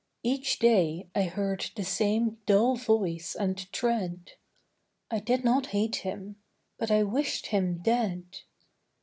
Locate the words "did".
5.19-5.43